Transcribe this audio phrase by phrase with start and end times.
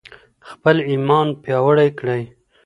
[0.49, 2.23] خپل ایمان پیاوړی کړئ.